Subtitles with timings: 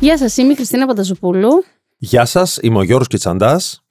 [0.00, 1.64] Γεια σας, είμαι η Χριστίνα Πανταζοπούλου.
[1.98, 3.82] Γεια σας, είμαι ο Γιώργος Κιτσαντάς.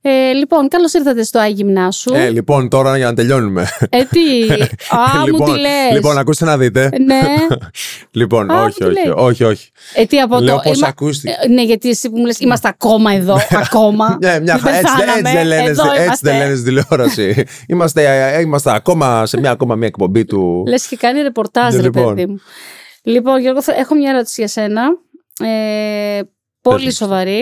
[0.00, 2.14] Ε, λοιπόν, καλώς ήρθατε στο Άγιο σου.
[2.14, 3.68] Ε, λοιπόν, τώρα για να τελειώνουμε.
[3.90, 4.20] Ε, τι,
[4.96, 5.92] α, λοιπόν, μου τι λες.
[5.92, 6.90] Λοιπόν, ακούστε να δείτε.
[7.04, 7.20] Ναι.
[8.20, 9.70] λοιπόν, Α, όχι, τι όχι, λέει; όχι, όχι.
[9.94, 10.60] Ε, τι από Λέω το...
[10.64, 11.36] πώς είμα- ακούστηκε.
[11.42, 14.16] Ε, ναι, γιατί εσύ που μου λες, είμαστε ακόμα εδώ, ακόμα.
[14.20, 14.76] Ναι, μια Δεν χαρά.
[14.76, 16.30] Έτσι, πεθάναμε, έτσι δεν λένε, εδώ έτσι είμαστε.
[16.30, 17.44] δεν λένε στην τηλεόραση.
[17.66, 20.64] είμαστε, ε, είμαστε ακόμα σε μια ακόμα μια εκπομπή του.
[20.68, 22.14] Λες και κάνει ρεπορτάζ, Ναι, ρε λοιπόν.
[22.14, 22.40] παιδί μου.
[23.02, 24.82] Λοιπόν, Γιώργο, θα- έχω μια ερώτηση για σένα.
[25.40, 26.20] Ε,
[26.60, 26.90] πολύ μου.
[26.90, 27.40] σοβαρή.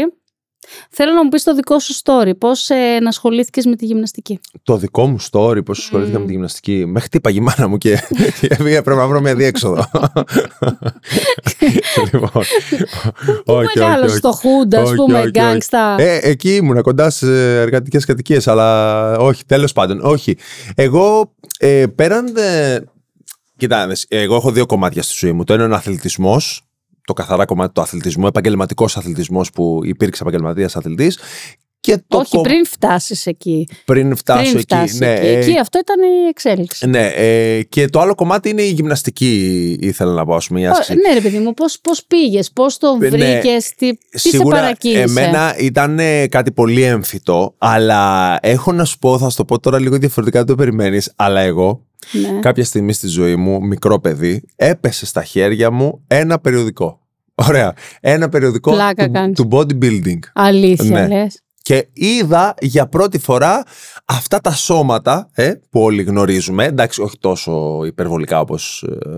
[0.91, 2.33] Θέλω να μου πεις το δικό σου story.
[2.39, 6.85] Πώς ε, ενασχολήθηκες με τη γυμναστική; Το δικό μου story, πώς ασχολήθηκα με τη γυμναστική.
[6.87, 7.93] Με χτύπαγε η μάνα μου και
[8.49, 9.85] έπρεπε να βρω μια διέξοδο.
[12.13, 12.31] λοιπόν.
[13.45, 15.31] όχι, Μεγάλο όχι, στο χούντα, ας Όχι, πούμε, όχι, όχι.
[15.31, 20.01] γκάγκστα; Ε, εκεί ήμουνα κοντά σε εργατικές κατοικίες, αλλά όχι, τέλος πάντων.
[20.03, 20.37] Όχι.
[20.75, 22.37] Εγώ ε, πέραν.
[22.37, 22.79] Ε,
[23.57, 25.45] κοίτα, δες, εγώ έχω δύο κομμάτια στη ζωή μου.
[25.45, 26.64] Το ένα είναι ο αθλητισμός,
[27.05, 31.19] το καθαρά κομμάτι του αθλητισμού, επαγγελματικός αθλητισμός που υπήρξε επαγγελματίας αθλητής.
[31.81, 33.69] Και το Όχι, κο- πριν φτάσεις εκεί.
[33.85, 34.63] πριν φτάσω πριν εκεί.
[34.63, 35.27] φτάσεις ναι, εκεί.
[35.27, 36.87] ε, Εκεί αυτό ήταν η εξέλιξη.
[36.87, 40.65] ναι, ε, και το άλλο κομμάτι είναι η γυμναστική, ήθελα να πω, ας πούμε, η
[40.65, 40.95] Ω, άσκηση.
[40.95, 44.57] ναι, ρε παιδί μου, πώς, πώς πήγες, πώς το Ναι, βρήκες, τι, τι σε Σίγουρα
[44.57, 49.45] παρακίνησε; εμένα ήταν ε, κάτι πολύ έμφυτο, αλλά έχω να σου πω, θα σου το
[49.45, 52.39] πω τώρα λίγο διαφορετικά, δεν το περιμένεις, αλλά εγώ Ναι.
[52.41, 56.99] κάποια στιγμή στη ζωή μου, μικρό παιδί, έπεσε στα χέρια μου ένα περιοδικό.
[57.35, 57.75] Ωραία.
[58.01, 59.37] Ένα περιοδικό Πλάκα του, κάνεις.
[59.37, 60.19] του bodybuilding.
[60.35, 61.07] Αλήθεια, Ναι.
[61.09, 61.39] λες.
[61.63, 63.63] Και είδα για πρώτη φορά
[64.05, 66.65] αυτά τα σώματα ε, που όλοι γνωρίζουμε.
[66.65, 69.17] Εντάξει, όχι τόσο υπερβολικά όπως ε,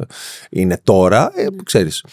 [0.51, 2.05] είναι τώρα, ε, που ξέρεις.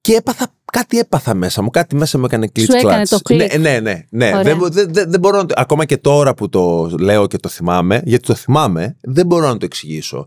[0.00, 3.10] Και έπαθα, κάτι έπαθα μέσα μου, κάτι μέσα μου έκανε κλίτς έκανε κλάτς.
[3.10, 3.58] το κλικ.
[3.58, 4.06] Ναι, ναι, ναι.
[4.10, 4.26] ναι.
[4.28, 4.42] Ωραία.
[4.42, 7.38] Δεν, μπο- δεν, δεν, δεν μπορώ να το, ακόμα και τώρα που το λέω και
[7.38, 10.26] το θυμάμαι, γιατί το θυμάμαι, δεν μπορώ να το εξηγήσω.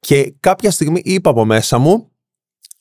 [0.00, 2.10] Και κάποια στιγμή είπα από μέσα μου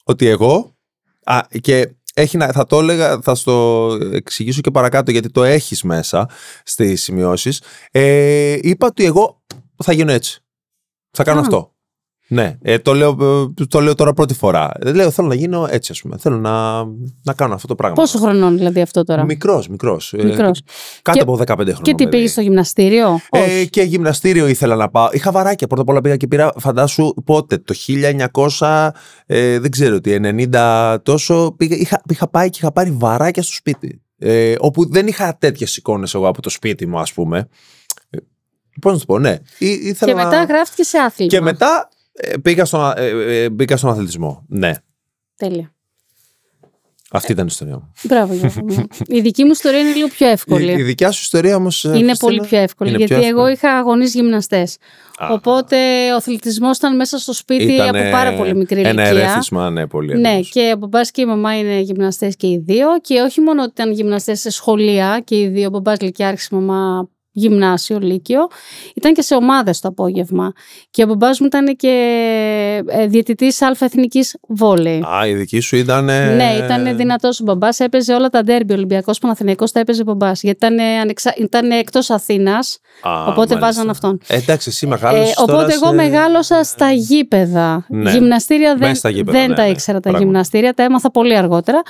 [0.03, 0.75] ότι εγώ,
[1.23, 5.83] α, και έχει να, θα το έλεγα, θα στο εξηγήσω και παρακάτω γιατί το έχεις
[5.83, 6.29] μέσα
[6.63, 7.61] στις σημειώσεις,
[7.91, 9.43] ε, είπα ότι εγώ
[9.83, 10.39] θα γίνω έτσι.
[11.11, 11.41] Θα κάνω Α.
[11.41, 11.74] αυτό.
[12.27, 13.17] Ναι, ε, το, λέω,
[13.59, 14.71] ε, το λέω τώρα πρώτη φορά.
[14.79, 16.17] Ε, Λέω, θέλω να γίνω έτσι, ας πούμε.
[16.17, 16.83] Θέλω να,
[17.23, 17.95] να κάνω αυτό το πράγμα.
[17.95, 20.13] Πόσο χρονών δηλαδή αυτό τώρα; Μικρός, μικρός.
[20.13, 20.61] Ε, Μικρός.
[21.01, 21.81] κάτω Και- από 15 χρόνια.
[21.81, 23.69] Και τι πήγες στο γυμναστήριο; Ε, Όχι.
[23.69, 25.07] και γυμναστήριο ήθελα να πάω.
[25.11, 25.67] Είχα βαράκια.
[25.67, 28.91] Πρώτα απ' όλα πήγα και πήρα, φαντάσου πότε, το 1900,
[29.25, 31.51] ε, δεν ξέρω τι, 90 τόσο.
[31.57, 34.01] Πήγα, είχα, είχα πάει και είχα πάρει βαράκια στο σπίτι.
[34.17, 37.47] Ε, όπου δεν είχα τέτοιες εικόνες εγώ από το σπίτι μου, ας πούμε.
[38.09, 38.17] Ε,
[38.81, 39.37] Πώς να σου πω, ναι.
[39.57, 40.43] Ή, ήθελα Και μετά να...
[40.43, 41.31] γράφτηκε σε άθλημα.
[41.31, 43.05] Και μετά ε, πήγα, στον, ε,
[43.43, 44.45] ε, μπήκα στον αθλητισμό.
[44.47, 44.71] Ναι.
[45.35, 45.69] Τέλεια.
[47.11, 47.91] Αυτή ήταν η ιστορία μου.
[48.03, 48.87] Μπράβο, Γιώργο μου.
[49.07, 50.71] Η δική μου ιστορία είναι λίγο πιο εύκολη.
[50.71, 51.83] Η, η δικιά σου ιστορία όμως.
[51.83, 52.89] είναι πολύ πιο εύκολη.
[52.89, 53.41] είναι γιατί πιο εύκολη.
[53.41, 54.77] εγώ είχα αγωνείς γυμναστές.
[55.17, 55.27] Α.
[55.31, 55.77] Οπότε
[56.13, 59.23] ο αθλητισμός ήταν μέσα στο σπίτι Ήτανε από πάρα πολύ μικρή Ένα ηλικία.
[59.23, 60.19] ερέθισμα, ναι, πολύ.
[60.19, 60.49] Ναι, έντονος.
[60.49, 62.87] και ο μπαμπάς και η μαμά είναι γυμναστές και οι δύο.
[63.01, 66.55] Και όχι μόνο ότι ήταν γυμναστές σε σχολεία και οι δύο, ο μπαμπάς λυκειάρχη, η
[66.55, 68.47] μαμά γυμνάσιο, λύκειο,
[68.95, 70.53] ήταν και σε ομάδες το απόγευμα.
[70.91, 75.03] Και ο μπαμπάς μου ήταν και διαιτητής αλφα-εθνικής βόλεϊ.
[75.19, 76.05] Α, η δική σου ήταν.
[76.05, 77.79] Ναι, ήταν δυνατός ο μπαμπάς.
[77.79, 78.73] Έπαιζε όλα τα ντέρμπι.
[78.73, 80.41] Ολυμπιακός Παναθηναϊκός τα έπαιζε ο μπαμπάς.
[80.41, 81.33] Γιατί ήταν, ανεξα...
[81.37, 82.79] ήταν εκτός Αθήνας.
[83.27, 84.19] Οπότε βάζαν αυτόν.
[84.27, 85.33] Ε, εντάξει, εσύ Ε, μεγάλωσε.
[85.37, 87.85] οπότε εγώ μεγάλωσα στα γήπεδα.
[87.89, 88.11] Ναι.
[88.11, 90.25] Γυμναστήρια Μέσα δεν, στα γήπεδα, δεν ναι, τα ναι, ήξερα τα πράγματι.
[90.25, 90.73] γυμναστήρια.
[90.73, 91.81] Τα έμαθα πολύ αργότερα.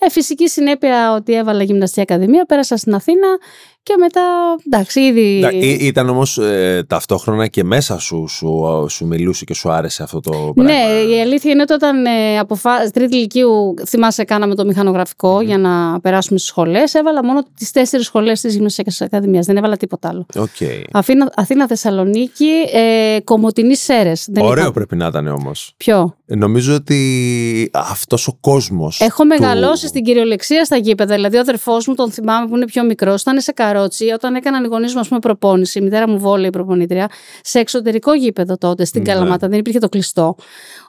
[0.00, 3.26] Ε, φυσική συνέπεια ότι έβαλα γυμναστική ακαδημία, πέρασα στην Αθήνα
[3.88, 4.22] και μετά.
[4.66, 5.44] Εντάξει, ήδη.
[5.80, 6.40] Ήταν όμως
[6.86, 10.72] ταυτόχρονα και μέσα σου, σου, σου μιλούσε και σου άρεσε αυτό το πράγμα.
[10.72, 12.90] Ναι, η αλήθεια είναι ότι όταν ε, αποφα...
[12.90, 16.94] τρίτη ηλικίου, θυμάσαι, κάναμε το μηχανογραφικό για να περάσουμε στις σχολές.
[16.94, 19.46] Έβαλα μόνο τις τέσσερις σχολές της Γυμναστική Ακαδημίας.
[19.46, 20.26] Δεν έβαλα τίποτα άλλο.
[20.34, 20.82] Okay.
[20.92, 24.28] Αθήνα, Αθήνα Θεσσαλονίκη, ε, Κομωτινή Σέρες.
[24.40, 25.74] Ωραίο πρέπει να ήταν όμως.
[25.76, 29.00] Ποιο; Νομίζω ότι αυτός ο κόσμος.
[29.00, 31.14] Έχω μεγαλώσει στην κυριολεξία στα γήπεδα.
[31.14, 34.64] Δηλαδή, ο αδερφός μου, τον θυμάμαι που είναι πιο μικρός, ήταν σε καρότσι όταν έκαναν
[34.64, 35.78] οι γονείς μου, ας πούμε, προπόνηση.
[35.78, 37.08] Η μητέρα μου βόλεϊ προπονήτρια,
[37.42, 39.12] σε εξωτερικό γήπεδο τότε, στην Ναι.
[39.12, 39.48] Καλαμάτα.
[39.48, 40.36] Δεν υπήρχε το κλειστό.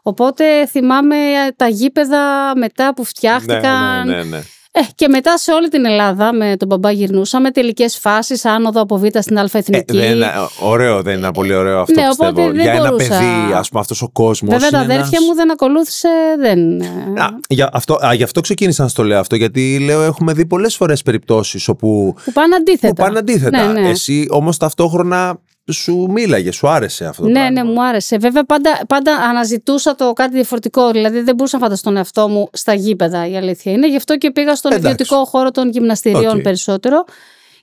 [0.01, 1.15] Οπότε θυμάμαι
[1.55, 4.07] τα γήπεδα μετά που φτιάχτηκαν.
[4.07, 4.41] Ναι, ναι, ναι.
[4.71, 8.97] Ε, και μετά σε όλη την Ελλάδα με τον μπαμπά γυρνούσαμε τελικές φάσεις, άνοδο από
[8.97, 9.97] Β στην Α Ε, Εθνική.
[9.97, 10.31] δεν είναι,
[10.61, 12.51] ωραίο, δεν είναι πολύ ωραίο αυτό Ναι, οπότε πιστεύω.
[12.51, 13.07] δεν Για ένα μπορούσα.
[13.09, 14.53] παιδί, ας πούμε, αυτός ο κόσμος.
[14.53, 16.81] Βέβαια τα αδέρφια μου δεν ακολούθησε, δεν.
[17.21, 20.45] Α, για αυτό, α, γι' αυτό ξεκίνησα να στο λέω αυτό, γιατί λέω έχουμε δει
[20.45, 22.87] πολλές φορές περιπτώσεις όπου που πάνε αντίθετα.
[22.93, 23.71] που πάνε αντίθετα.
[23.71, 23.89] Ναι, ναι.
[23.89, 25.39] Εσύ όμως ταυτόχρονα
[25.71, 27.51] σου μίλαγε, σου άρεσε αυτό το Ναι, πράγμα.
[27.63, 28.17] ναι, μου άρεσε.
[28.17, 30.91] Βέβαια, πάντα, πάντα αναζητούσα το κάτι διαφορετικό.
[30.91, 33.87] Δηλαδή, δεν μπορούσα να φανταστώ τον εαυτό μου στα γήπεδα, η αλήθεια είναι.
[33.89, 34.91] Γι' αυτό και πήγα στον Εντάξει.
[34.91, 36.41] ιδιωτικό χώρο των γυμναστηριών Οκ.
[36.41, 37.03] περισσότερο.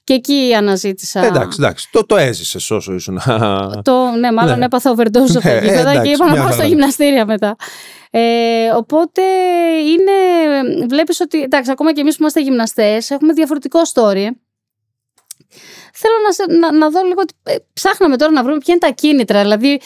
[0.05, 1.25] Και εκεί αναζήτησα.
[1.25, 3.21] Εντάξει, εντάξει, το, το έζησες όσο ήσουν.
[3.83, 4.65] Το, ναι, μάλλον Ναι.
[4.65, 6.69] έπαθα overdose από τα Ναι, γήπεδα εντάξει, και είπα να μια πάω στα χαρά.
[6.69, 7.57] γυμναστήρια μετά.
[8.11, 8.21] Ε,
[8.77, 9.23] οπότε
[9.83, 10.13] είναι,
[10.89, 14.27] βλέπεις ότι, εντάξει, ακόμα και εμείς που είμαστε γυμναστές, έχουμε διαφορετικό story.
[15.93, 19.43] Θέλω να, να, να δω λίγο, ε, ψάχναμε τώρα να βρούμε ποια είναι τα κίνητρα,
[19.43, 19.81] δηλαδή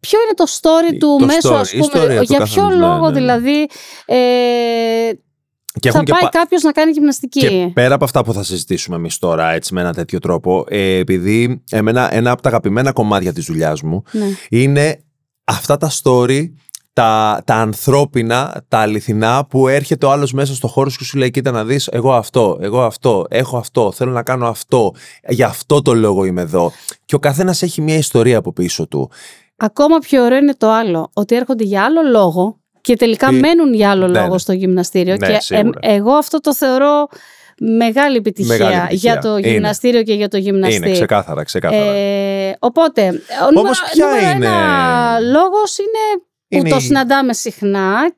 [0.00, 2.62] ποιο είναι το story του το μέσω, story, ας η πούμε, ιστορία του για ποιο
[2.62, 3.12] καθενός, ναι, λόγο ναι, ναι.
[3.18, 3.68] δηλαδή
[4.04, 4.16] ε,
[5.80, 7.40] Και θα έχουν και πάει πα- κάποιος να κάνει γυμναστική.
[7.40, 10.96] Και πέρα από αυτά που θα συζητήσουμε εμείς τώρα, έτσι με ένα τέτοιο τρόπο, ε,
[10.96, 14.26] επειδή εμένα ένα από τα αγαπημένα κομμάτια της δουλειάς μου Ναι.
[14.50, 15.04] είναι
[15.44, 16.50] αυτά τα story,
[17.00, 21.18] τα, τα ανθρώπινα, τα αληθινά, που έρχεται ο άλλος μέσα στο χώρο σου και σου
[21.18, 24.92] λέει: Κοίτα να δεις, εγώ αυτό, εγώ αυτό, έχω αυτό, θέλω να κάνω αυτό,
[25.28, 26.72] για αυτό το λόγο είμαι εδώ.
[27.04, 29.10] Και ο καθένας έχει μια ιστορία από πίσω του.
[29.56, 33.74] Ακόμα πιο ωραίο είναι το άλλο, ότι έρχονται για άλλο λόγο και τελικά Τι- μένουν
[33.74, 34.38] για άλλο Ναι, λόγο ναι.
[34.38, 35.16] στο γυμναστήριο.
[35.16, 35.78] Ναι, και σίγουρα.
[35.82, 37.06] εγώ αυτό το θεωρώ
[37.78, 39.12] μεγάλη επιτυχία, Μεγάλη επιτυχία.
[39.12, 39.48] για το Είναι.
[39.48, 40.76] γυμναστήριο και για το γυμναστή.
[40.76, 41.82] Είναι ξεκάθαρα, ξεκάθαρα.
[41.92, 43.08] Ε, οπότε, ο
[43.42, 48.12] Όμως νούμερο- ποια νούμερο είναι- ένα λόγος είναι που Είναι το η- συναντάμε συχνά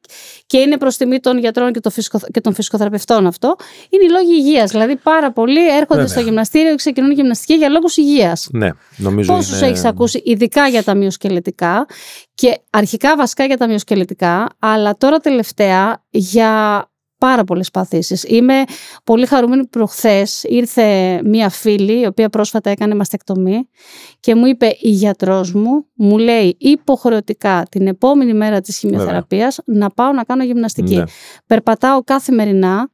[0.46, 3.56] και είναι προς τιμή των γιατρών και των, φυσικο, και των φυσικοθεραπευτών αυτό,
[3.88, 4.70] είναι οι λόγοι υγείας.
[4.70, 6.06] Δηλαδή πάρα πολλοί έρχονται Βέβαια.
[6.06, 8.48] στο γυμναστήριο και ξεκινούν γυμναστική για λόγους υγείας.
[8.52, 9.34] ναι, νομίζω.
[9.34, 9.66] Πόσους είναι...
[9.66, 11.86] έχεις ακούσει, ειδικά για τα μυοσκελετικά
[12.34, 16.86] και αρχικά βασικά για τα μυοσκελετικά, αλλά τώρα τελευταία για
[17.26, 18.24] πάρα πολλές παθήσεις.
[18.24, 18.62] Είμαι
[19.04, 23.68] πολύ χαρούμενη που προχθές ήρθε μία φίλη, η οποία πρόσφατα έκανε μαστεκτομή
[24.20, 29.90] και μου είπε η γιατρός μου, μου λέει υποχρεωτικά την επόμενη μέρα της χημειοθεραπείας να
[29.90, 30.96] πάω να κάνω γυμναστική.
[30.96, 31.04] Ναι.
[31.46, 32.90] Περπατάω καθημερινά.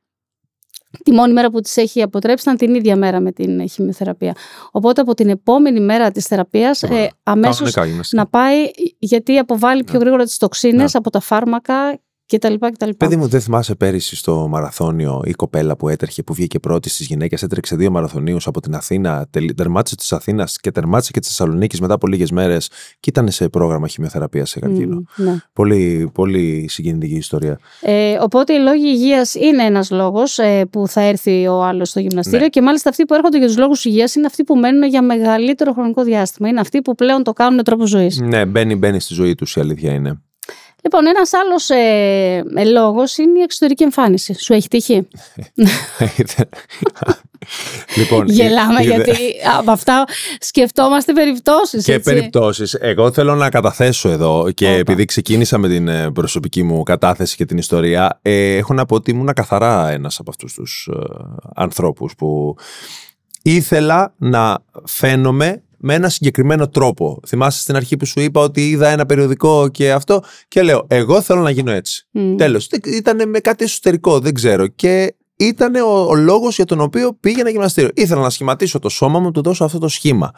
[1.04, 4.34] Τη μόνη μέρα που της έχει αποτρέψει ήταν την ίδια μέρα με την ε, χημειοθεραπεία.
[4.70, 6.98] Οπότε από την επόμενη μέρα της θεραπείας Ωραία.
[6.98, 8.16] ε, αμέσως Κανονικά γυμναστική.
[8.16, 10.00] να πάει γιατί αποβάλλει πιο Ναι.
[10.00, 10.98] γρήγορα τις τοξίνες Ναι.
[10.98, 11.98] από τα φάρμακα
[12.28, 12.54] κτλ.
[12.72, 12.90] κτλ.
[12.96, 17.06] Παιδί μου, δεν θυμάσαι πέρυσι στο μαραθώνιο η κοπέλα που έτρεχε, που βγήκε πρώτη στις
[17.06, 21.28] γυναίκες, έτρεξε δύο μαραθωνίους από την Αθήνα, τελ- τερμάτισε της Αθήνας και τερμάτισε και της
[21.28, 22.68] Θεσσαλονίκης μετά από λίγες μέρες
[23.00, 25.02] και ήταν σε πρόγραμμα χημειοθεραπεία σε καρκίνο.
[25.16, 25.36] Μμ, ναι.
[25.52, 27.58] Πολύ, πολύ συγκινητική ιστορία.
[27.80, 32.00] Ε, οπότε οι λόγοι υγείας είναι ένας λόγος ε, που θα έρθει ο άλλος στο
[32.00, 32.48] γυμναστήριο Ναι.
[32.48, 35.72] και μάλιστα αυτοί που έρχονται για τους λόγους υγείας είναι αυτοί που μένουν για μεγαλύτερο
[35.72, 36.48] χρονικό διάστημα.
[36.48, 38.20] Είναι αυτοί που πλέον το κάνουν τρόπος ζωής.
[38.20, 40.22] Ναι, μπαίνει, μπαίνει στη ζωή τους η αλήθεια είναι.
[40.82, 44.34] Λοιπόν, ένας άλλος ε, ε, λόγος είναι η εξωτερική εμφάνιση.
[44.42, 45.08] Σου έχει τύχει;
[47.96, 49.16] λοιπόν, Γελάμε είδε- γιατί
[49.58, 50.04] από αυτά
[50.40, 51.84] σκεφτόμαστε περιπτώσεις.
[51.84, 52.12] Και έτσι.
[52.14, 52.74] περιπτώσεις.
[52.74, 54.74] Εγώ θέλω να καταθέσω εδώ και Όπα.
[54.76, 58.94] επειδή ξεκίνησα με την ε, προσωπική μου κατάθεση και την ιστορία, ε, έχω να πω
[58.94, 60.88] ότι ήμουν καθαρά ένας από αυτούς τους
[61.54, 62.56] ανθρώπους που
[63.42, 67.20] ήθελα να φαίνομαι με ένα συγκεκριμένο τρόπο.
[67.26, 71.20] Θυμάσαι στην αρχή που σου είπα ότι είδα ένα περιοδικό και αυτό και λέω εγώ
[71.20, 72.06] θέλω να γίνω έτσι.
[72.10, 72.36] Μμ.
[72.36, 74.66] Τέλος, ήταν με κάτι εσωτερικό, δεν ξέρω.
[74.66, 77.90] Και ήταν ο, ο λόγος για τον οποίο πήγαινα γυμναστήριο.
[77.94, 80.30] Ήθελα να σχηματίσω το σώμα μου, να του δώσω αυτό το σχήμα.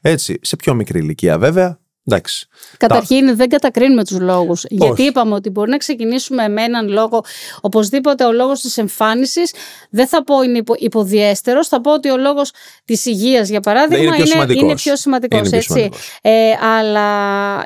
[0.00, 1.78] Έτσι, σε πιο μικρή ηλικία βέβαια.
[2.06, 2.46] Εντάξει.
[2.76, 4.64] Καταρχήν δεν κατακρίνουμε τους λόγους.
[4.68, 7.24] Γιατί είπαμε ότι μπορεί να ξεκινήσουμε με έναν λόγο,
[7.60, 9.54] οπωσδήποτε ο λόγος της εμφάνισης,
[9.90, 12.50] δεν θα πω είναι υπο, υποδιέστερος, θα πω ότι ο λόγος
[12.84, 14.62] της υγείας για παράδειγμα Ναι, είναι πιο σημαντικός.
[14.62, 15.38] είναι πιο σημαντικός.
[15.38, 15.72] Είναι πιο έτσι.
[15.72, 16.18] σημαντικός.
[16.22, 17.08] Ε, αλλά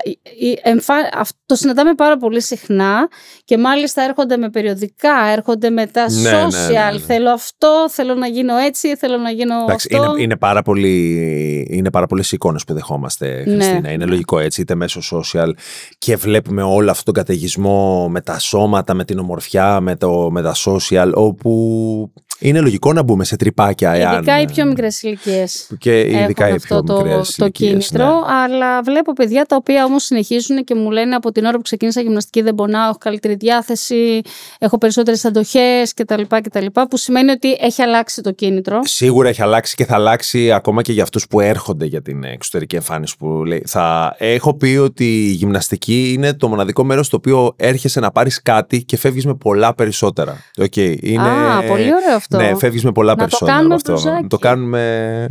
[0.02, 3.08] η- η εμφα- αυ- το συναντάμε πάρα πολύ συχνά
[3.44, 6.90] και μάλιστα έρχονται με περιοδικά, έρχονται με τα Ναι, ναι, social.
[6.92, 6.98] ναι, ναι.
[6.98, 10.10] Θέλω αυτό, θέλω να γίνω έτσι, θέλω να γίνω Εντάξει, αυτό.
[10.12, 13.54] είναι, είναι, πάρα πολύ, είναι πάρα πολλές εικόνες που δεχόμαστε, Ναι.
[13.54, 13.90] Χριστίνα.
[13.90, 15.50] Είναι λογικό έτσι, είτε μέσω social
[15.98, 20.42] και βλέπουμε όλο αυτόν τον καταιγισμό με τα σώματα, με την ομορφιά, με, το, με
[20.42, 23.92] τα social, όπου είναι λογικό να μπούμε σε τρυπάκια.
[23.92, 25.68] εάν- Ειδικά οι πιο μικρές ηλικίες.
[25.78, 28.32] Και ειδικά έχουν οι πιο αυτό το, μικρές το ηλικίες, κίνητρο, ναι.
[28.42, 32.00] αλλά βλέπω παιδιά τα οποία όμως συνεχίζουν και μου λένε από την ώρα που ξεκίνησα
[32.00, 34.20] γυμναστική δεν πονάω, έχω καλύτερη διάθεση,
[34.58, 36.22] έχω περισσότερες αντοχές κτλ.
[36.42, 38.80] κτλ που σημαίνει ότι έχει αλλάξει το κίνητρο.
[38.84, 42.76] Σίγουρα έχει αλλάξει και θα αλλάξει ακόμα και για αυτούς που έρχονται για την εξωτερική
[42.76, 43.62] εμφάνιση που λέει.
[43.66, 48.42] Θα έχω πει ότι η γυμναστική είναι το μοναδικό μέρος στο οποίο έρχεσαι να πάρεις
[48.42, 50.36] κάτι και φεύγεις με πολλά περισσότερα.
[50.60, 51.28] Okay, είναι...
[51.28, 52.27] Α, πολύ ωραίο αυτό.
[52.28, 53.52] Ναι, φεύγεις με πολλά Να το περισσότερα.
[53.52, 54.08] κάνουμε από αυτό.
[54.08, 54.26] μπλουζάκι.
[54.28, 55.26] Το κάνουμε...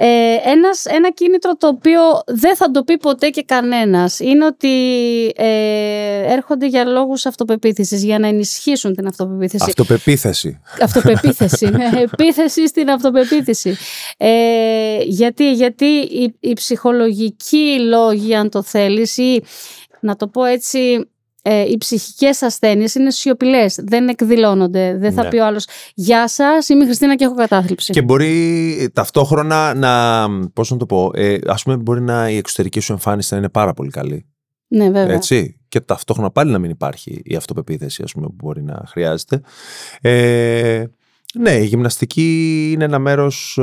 [0.00, 4.68] Ε, ένας, ένα κίνητρο το οποίο δεν θα το πει ποτέ και κανένας είναι ότι
[5.36, 9.64] ε, έρχονται για λόγους αυτοπεποίθησης, για να ενισχύσουν την αυτοπεποίθηση.
[9.66, 10.60] Αυτοπεποίθηση.
[10.82, 11.66] Αυτοπεποίθηση.
[11.76, 11.90] ναι.
[12.00, 13.76] Επίθεση στην αυτοπεποίθηση.
[14.16, 19.42] Ε, γιατί, γιατί οι, οι ψυχολογικοί λόγοι, αν το θέλεις, ή
[20.00, 21.08] να το πω έτσι,
[21.42, 23.78] ε, οι ψυχικές ασθένειες είναι σιωπηλές.
[23.82, 24.96] Δεν εκδηλώνονται.
[24.98, 25.28] Δεν θα Ναι.
[25.28, 27.92] πει ο άλλος «Γεια σας, είμαι η Χριστίνα και έχω κατάθλιψη».
[27.92, 30.26] Και μπορεί ταυτόχρονα να.
[30.52, 31.10] Πώς να το πω.
[31.14, 34.26] Ε, Α πούμε, μπορεί να η εξωτερική σου εμφάνιση να είναι πάρα πολύ καλή.
[34.68, 35.14] ναι, βέβαια.
[35.14, 35.60] Έτσι.
[35.68, 39.40] Και ταυτόχρονα πάλι να μην υπάρχει η αυτοπεποίθηση, ας πούμε, που μπορεί να χρειάζεται.
[40.00, 40.84] Ε,
[41.34, 43.62] Ναι, η γυμναστική είναι ένα μέρος ε,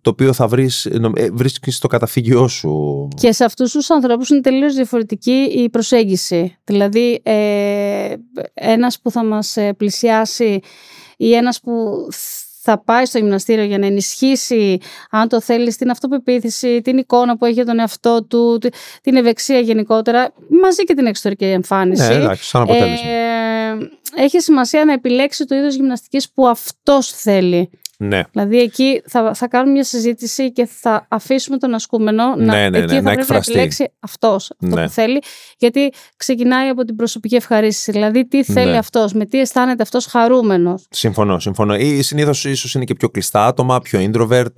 [0.00, 3.08] το οποίο θα βρεις, ε, ε, βρίσκεις στο καταφύγιό σου.
[3.16, 6.56] Και σε αυτούς τους ανθρώπους είναι τελείως διαφορετική η προσέγγιση.
[6.64, 8.14] Δηλαδή, ε,
[8.54, 10.60] ένας που θα μας πλησιάσει
[11.16, 11.72] ή ένας που
[12.64, 14.78] θα πάει στο γυμναστήριο για να ενισχύσει,
[15.10, 18.58] αν το θέλεις, την αυτοπεποίθηση, την εικόνα που έχει για τον εαυτό του,
[19.02, 22.08] την ευεξία γενικότερα, μαζί και την εξωτερική εμφάνιση.
[22.08, 23.08] Ναι, εντάξει, σαν αποτέλεσμα.
[23.08, 27.70] Ε, έχει σημασία να επιλέξει το είδος γυμναστικής που αυτός θέλει.
[27.98, 28.22] Ναι.
[28.30, 32.68] Δηλαδή εκεί θα, θα κάνουμε μια συζήτηση και θα αφήσουμε τον ασκούμενο ναι, να, ναι,
[32.68, 33.52] ναι, εκεί να θα πρέπει εκφραστεί.
[33.52, 34.84] να επιλέξει αυτός αυτό Ναι.
[34.84, 35.22] που θέλει
[35.58, 37.90] γιατί ξεκινάει από την προσωπική ευχαρίστηση.
[37.90, 38.76] Δηλαδή τι θέλει Ναι.
[38.78, 40.86] αυτός, με τι αισθάνεται αυτός χαρούμενος.
[40.90, 41.74] Συμφωνώ, συμφωνώ.
[41.76, 44.52] Ή συνήθως ίσως είναι και πιο κλειστά άτομα, πιο introvert,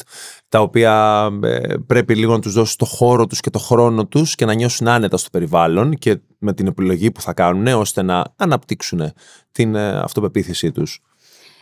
[0.49, 4.35] τα οποία ε, πρέπει λίγο να τους δώσεις το χώρο τους και το χρόνο τους
[4.35, 8.25] και να νιώσουν άνετα στο περιβάλλον και με την επιλογή που θα κάνουν, ώστε να
[8.37, 9.13] αναπτύξουν
[9.53, 11.01] την ε, αυτοπεποίθησή τους.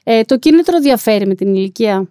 [0.05, 2.09] Ε, το κίνητρο διαφέρει με την ηλικία.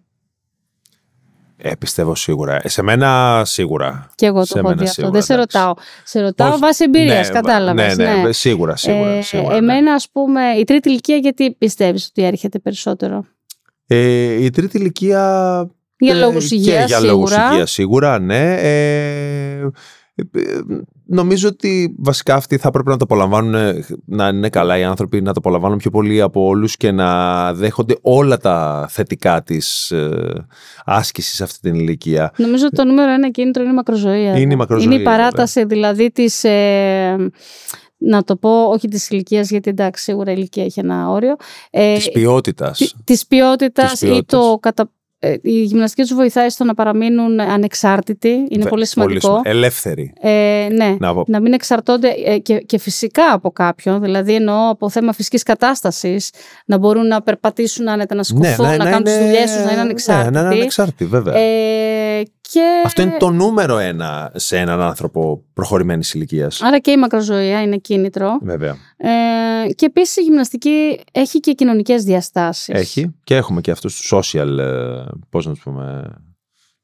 [1.57, 2.59] Ε, πιστεύω σίγουρα.
[2.63, 4.09] Ε, σε μένα σίγουρα.
[4.15, 4.93] Και εγώ Σε το έχω μένα δει αυτό.
[5.01, 5.57] σίγουρα, Δεν σε εντάξει.
[5.57, 5.73] ρωτάω.
[6.03, 7.97] Σε ρωτάω Όχι, βάσει εμπειρίας, ναι, κατάλαβες.
[7.97, 9.09] Ναι, ναι, σίγουρα, σίγουρα.
[9.09, 9.57] Ε, σίγουρα ναι.
[9.57, 13.25] εμένα, ας πούμε, η τρίτη ηλικία γιατί πιστεύεις ότι έρχεται περισσότερο;
[13.87, 15.21] Ε, η τρίτη ηλικία.
[15.97, 17.51] Για ε, λόγους και υγείας, για λόγους σίγουρα.
[17.51, 18.53] υγείας, σίγουρα, ναι.
[18.53, 19.57] Ε,
[20.15, 20.59] ε, ε,
[21.05, 25.21] νομίζω ότι βασικά αυτοί θα πρέπει να το απολαμβάνουν, ε, να είναι καλά οι άνθρωποι,
[25.21, 30.45] να το απολαμβάνουν πιο πολύ από όλους και να δέχονται όλα τα θετικά της ε,
[30.85, 32.31] άσκησης σε αυτή την ηλικία.
[32.37, 34.37] Νομίζω ότι το νούμερο ένα κίνητρο είναι η μακροζωία.
[34.37, 36.43] Είναι η μακροζωία, Είναι η παράταση δηλαδή της...
[36.43, 37.15] Ε,
[38.05, 41.35] να το πω, όχι της ηλικίας, γιατί εντάξει, σίγουρα η ηλικία έχει ένα όριο.
[41.71, 42.77] Ε, Της ποιότητας.
[42.77, 44.39] τη- της ποιότητας Της ή ποιότητας.
[44.41, 44.91] το κατα...
[45.25, 48.29] ε, η γυμναστική τους βοηθάει στο να παραμείνουν ανεξάρτητοι.
[48.29, 49.19] Είναι Βε- πολύ σημαντικό.
[49.27, 50.13] σημα- Ελεύθεροι.
[50.21, 51.23] Ε, ναι, Να πω.
[51.27, 56.29] να μην εξαρτώνται ε, και, και φυσικά από κάποιον, δηλαδή εννοώ από θέμα φυσικής κατάστασης,
[56.65, 59.73] να μπορούν να περπατήσουν άνετα, να σκουφτούν, να, κάνουν τις είναι- δουλειές τους, να είναι
[59.73, 60.33] Ναι, ανεξάρτητοι.
[60.33, 61.33] να είναι ανεξάρτητοι, βέβαια.
[61.37, 62.23] Ε,
[62.53, 62.81] και...
[62.85, 66.61] Αυτό είναι το νούμερο ένα σε έναν άνθρωπο προχωρημένης ηλικίας.
[66.61, 68.37] Άρα και η μακροζωία είναι κίνητρο.
[68.41, 68.77] Βέβαια.
[68.97, 72.75] Ε, και επίσης η γυμναστική έχει και κοινωνικές διαστάσεις.
[72.75, 76.03] Έχει και έχουμε και αυτούς τους social, ε, πώς να τους πούμε,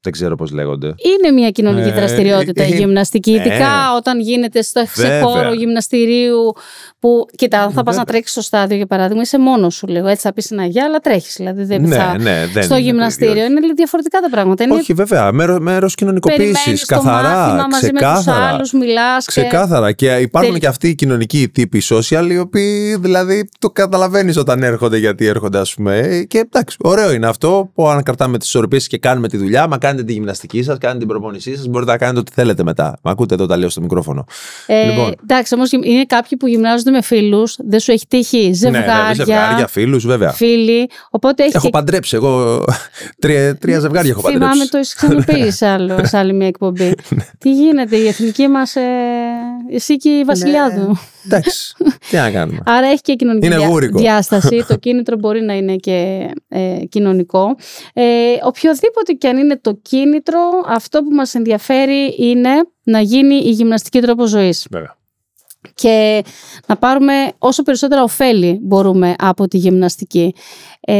[0.10, 0.88] δεν ξέρω πώς λέγονται.
[0.88, 3.38] Είναι μια κοινωνική Ε, δραστηριότητα η ε, γυμναστική, ναι.
[3.38, 5.22] ειδικά όταν γίνεται στο σε Βέβαια.
[5.22, 6.54] χώρο γυμναστηρίου
[7.00, 8.00] που, κοίτα, αν θα πας Βέβαια.
[8.00, 10.84] να τρέξεις στο στάδιο για παράδειγμα, είσαι μόνος σου λίγο, έτσι θα πεις ένα γεια,
[10.86, 12.18] αλλά τρέχεις, δηλαδή δεν ναι, θα...
[12.18, 13.46] ναι, δεν στο είναι το γυμναστήριο ίδιο.
[13.46, 14.63] είναι διαφορετικά τα πράγματα.
[14.63, 15.32] Είναι Όχι, βέβαια.
[15.32, 16.51] Μέρο, μέρος κοινωνικοποίησης.
[16.54, 17.30] περιμένεις το Καθαρά.
[17.38, 18.46] μάθημα μαζί με τους ξεκάθαρα.
[18.46, 19.42] άλλους, μιλάς και...
[19.42, 19.92] Ξεκάθαρα.
[19.92, 24.63] Και υπάρχουν Τελ- και αυτοί οι κοινωνικοί τύποι social, οι οποίοι δηλαδή το καταλαβαίνεις όταν
[24.63, 26.25] έρχονται, γιατί έρχονται, ας πούμε.
[26.28, 29.78] Και εντάξει, ωραίο είναι αυτό που αν κρατάμε τις ισορροπίες και κάνουμε τη δουλειά, μα
[30.00, 32.98] κάνετε τη γυμναστική σας, κάνετε την προπόνησή σας, μπορείτε να κάνετε ό,τι θέλετε μετά.
[33.01, 34.25] Μα ακούτε εδώ τα λέω στο μικρόφωνο.
[34.65, 35.15] Ε, Λοιπόν.
[35.24, 39.13] Εντάξει, όμως είναι κάποιοι που γυμνάζονται με φίλους, δεν σου έχει τύχει ζευγάρια, Ναι, ναι,
[39.13, 40.32] ζευγάρια, φίλους, βέβαια.
[40.32, 42.15] φίλοι, οπότε έχει Έχω και παντρέψει.
[42.15, 42.63] Εγώ
[43.22, 44.70] τρία, τρία ζευγάρια έχω Θυμάμαι παντρέψει.
[44.72, 46.88] το έχεις ξαναπεί σε, άλλο, σε άλλη μια εκπομπή.
[47.10, 47.25] Ναι.
[47.38, 48.75] Τι γίνεται, η εθνική μας.
[48.75, 48.82] Ε,
[49.72, 50.96] εσύ και η Βασιλιάδου.
[51.26, 51.76] Εντάξει.
[52.10, 52.60] Τι να κάνουμε.
[52.66, 54.00] Άρα έχει και κοινωνική Είναι διά- γούρικο.
[54.00, 54.64] διάσταση.
[54.68, 57.56] το κίνητρο μπορεί να είναι και ε, κοινωνικό.
[57.94, 58.04] Ε,
[58.44, 62.50] οποιοδήποτε και αν είναι το κίνητρο, αυτό που μας ενδιαφέρει είναι
[62.84, 64.68] να γίνει η γυμναστική τρόπο ζωής.
[64.72, 64.98] Βέβαια.
[65.76, 66.24] Και
[66.68, 70.34] να πάρουμε όσο περισσότερα ωφέλη μπορούμε από τη γυμναστική.
[70.80, 70.96] Ε,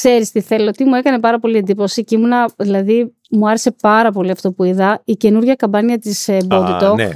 [0.00, 4.10] ξέρεις τι θέλω, τι μου έκανε πάρα πολύ εντύπωση και ήμουνα, δηλαδή μου άρεσε πάρα
[4.12, 7.08] πολύ αυτό που είδα, η καινούργια καμπάνια της ε, Body Α, Talk, ναι.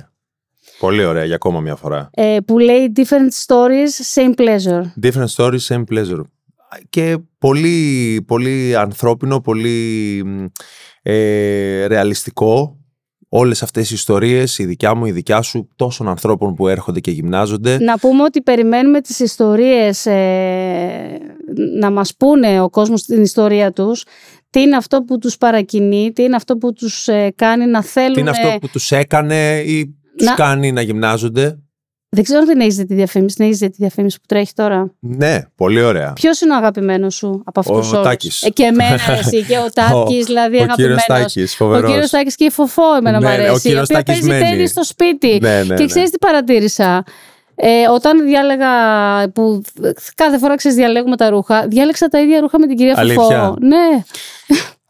[0.78, 2.10] Πολύ ωραία για ακόμα μια φορά.
[2.14, 4.82] ε, που λέει Different Stories, Same Pleasure.
[5.02, 6.20] Different stories, same pleasure.
[6.90, 10.44] Και πολύ, πολύ ανθρώπινο, πολύ μ,
[11.02, 12.76] ε, ρεαλιστικό.
[13.34, 17.10] Όλες αυτές οι ιστορίες, η δικιά μου, η δικιά σου, τόσων ανθρώπων που έρχονται και
[17.10, 17.78] γυμνάζονται.
[17.78, 21.18] Να πούμε ότι περιμένουμε τις ιστορίες ε,
[21.80, 24.04] να μας πούνε ο κόσμος την ιστορία τους,
[24.50, 28.14] τι είναι αυτό που τους παρακινεί, τι είναι αυτό που τους ε, κάνει να θέλουν...
[28.14, 31.58] Τι είναι αυτό που τους έκανε ή τους Να- κάνει να γυμνάζονται.
[32.14, 34.52] Δεν ξέρω αν την έχεις δει τη διαφήμιση, την έχεις δει τη διαφήμιση που τρέχει
[34.54, 34.90] τώρα.
[34.98, 36.12] Ναι, πολύ ωραία.
[36.12, 38.42] Ποιος είναι ο αγαπημένος σου από αυτού Ο του όλους; Τάκης.
[38.42, 40.76] Ε, και εμένα εσύ και ο Τάκης, δηλαδή ο αγαπημένος.
[40.76, 41.90] κύριος Τάκης, Ο φοβερός.
[41.90, 43.56] κύριος Τάκης και η Φοφό, εμένα μου Ναι, ναι, ο αρέσει.
[43.56, 44.50] η κύριος οποία Τάκης παίζει μένει.
[44.50, 45.38] τέννη στο σπίτι.
[45.40, 45.86] Ναι, ναι, και ναι.
[45.86, 47.04] ξέρεις τι παρατήρησα;
[47.54, 48.68] Ε, όταν διάλεγα,
[49.30, 49.62] που
[50.14, 53.56] κάθε φορά ξέρεις διαλέγουμε τα ρούχα, διάλεξα τα ίδια ρούχα με την κυρία Αλήθεια; Φοφό.
[53.60, 54.02] Ναι.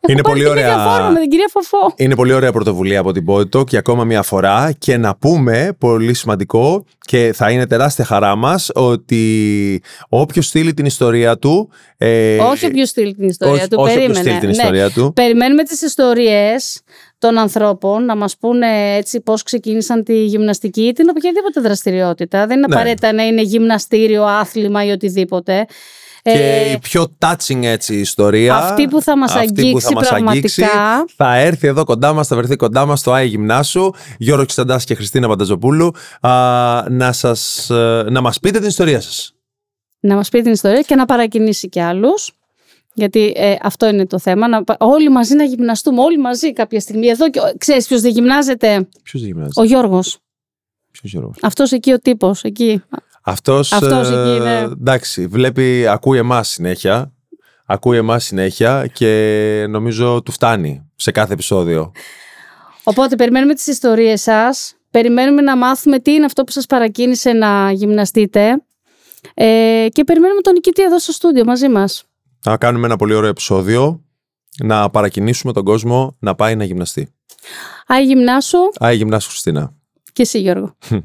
[0.08, 1.10] Είναι Πάρει πολύ την ίδια φόρμα ωραία.
[1.10, 1.92] με την κυρία Φοφό.
[1.96, 5.76] Είναι πολύ ωραία πρωτοβουλία από την Body Talk και ακόμα μια φορά και να πούμε,
[5.78, 11.70] πολύ σημαντικό και θα είναι τεράστια χαρά μας, ότι όποιος στείλει την ιστορία του...
[11.96, 14.20] ε, όχι όποιος στείλει την ιστορία όχι- του, όχι όποιος περίμενε.
[14.20, 14.54] στείλει την Ναι.
[14.54, 15.12] ιστορία του.
[15.14, 16.80] Περιμένουμε τις ιστορίες
[17.18, 22.46] των ανθρώπων να μας πούνε έτσι πώς ξεκίνησαν τη γυμναστική ή την οποιαδήποτε δραστηριότητα.
[22.46, 22.74] Δεν είναι Ναι.
[22.74, 25.66] απαραίτητα να είναι γυμναστήριο, άθλημα ή οτιδήποτε.
[26.22, 28.56] Και η πιο touching έτσι ιστορία.
[28.56, 30.32] Αυτή που θα μας αυτή που αγγίξει θα μας πραγματικά.
[30.32, 34.84] αγγίξει, θα έρθει εδώ κοντά μας, θα βρεθεί κοντά μας στο Άι Γυμνάσου, Γιώργο Κισταντάς
[34.84, 36.30] και Χριστίνα Πανταζοπούλου, α,
[36.90, 39.34] να, σας, ε, να μας πείτε την ιστορία σας.
[40.00, 42.30] να μας πει την ιστορία και να παρακινήσει και άλλους.
[42.94, 44.48] Γιατί ε, αυτό είναι το θέμα.
[44.48, 47.06] Να, πα- όλοι μαζί να γυμναστούμε, όλοι μαζί κάποια στιγμή.
[47.06, 50.18] Εδώ και ξέρεις ποιος δεν γυμνάζεται, Ποιος γυμνάζεται, ο Γιώργος.
[50.90, 52.82] ποιος Γιώργος; Αυτός εκεί ο τύπος, εκεί.
[53.24, 54.58] Αυτός, Αυτός ε, εκεί είναι.
[54.60, 57.12] εντάξει, βλέπει, ακούει εμάς συνέχεια,
[57.66, 61.92] ακούει εμάς συνέχεια και νομίζω του φτάνει σε κάθε επεισόδιο.
[62.84, 64.74] Οπότε περιμένουμε τις ιστορίες σας.
[64.90, 68.62] Περιμένουμε να μάθουμε τι είναι αυτό που σας παρακίνησε να γυμναστείτε.
[69.34, 72.04] Ε, και περιμένουμε τον νικητή εδώ στο στούντιο μαζί μας.
[72.44, 74.04] Να κάνουμε ένα πολύ ωραίο επεισόδιο,
[74.64, 77.14] να παρακινήσουμε τον κόσμο να πάει να γυμναστεί.
[77.86, 79.72] Άι γυμνάσου Άι γυμνάσου Χριστίνα.
[80.12, 80.76] και εσύ Γιώργο.